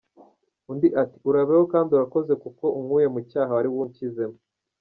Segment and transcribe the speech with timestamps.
[0.71, 4.37] Undi ati “Urabeho kandi urakoze kuko unkuye mu cyaha wari unshyizemo.